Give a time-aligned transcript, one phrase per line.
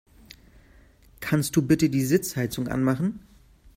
[1.19, 3.19] Kannst du bitte die Sitzheizung anmachen?